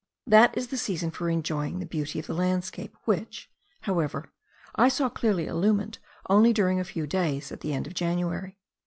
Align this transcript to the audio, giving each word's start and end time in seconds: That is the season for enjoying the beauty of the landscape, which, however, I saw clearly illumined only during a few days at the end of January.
That 0.25 0.57
is 0.57 0.69
the 0.69 0.77
season 0.79 1.11
for 1.11 1.29
enjoying 1.29 1.77
the 1.77 1.85
beauty 1.85 2.17
of 2.17 2.25
the 2.25 2.33
landscape, 2.33 2.97
which, 3.05 3.51
however, 3.81 4.31
I 4.73 4.89
saw 4.89 5.09
clearly 5.09 5.45
illumined 5.45 5.99
only 6.27 6.53
during 6.53 6.79
a 6.79 6.83
few 6.83 7.05
days 7.05 7.51
at 7.51 7.59
the 7.59 7.71
end 7.73 7.85
of 7.85 7.93
January. 7.93 8.57